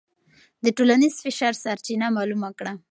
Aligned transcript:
د 0.63 0.65
ټولنیز 0.77 1.13
فشار 1.23 1.53
سرچینه 1.63 2.07
معلومه 2.15 2.49
کړه. 2.57 2.71